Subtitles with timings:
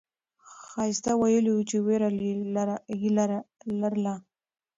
[0.67, 2.09] ښایسته ویلي وو چې ویره
[3.01, 3.09] یې
[3.81, 4.15] لرله.